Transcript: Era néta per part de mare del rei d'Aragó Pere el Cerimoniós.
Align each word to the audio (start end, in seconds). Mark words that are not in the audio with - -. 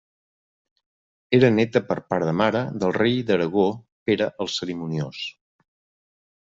Era 1.39 1.51
néta 1.57 1.83
per 1.91 1.99
part 2.13 2.27
de 2.31 2.35
mare 2.41 2.63
del 2.85 2.97
rei 2.99 3.21
d'Aragó 3.31 3.69
Pere 4.11 4.33
el 4.47 4.53
Cerimoniós. 4.59 5.25